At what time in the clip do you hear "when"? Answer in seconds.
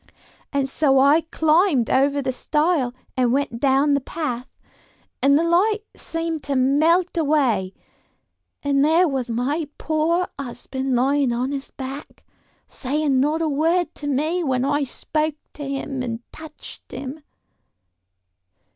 14.43-14.65